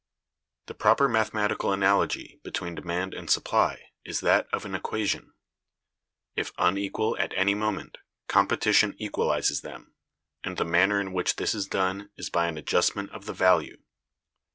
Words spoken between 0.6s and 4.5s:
The proper mathematical analogy [between demand and supply] is that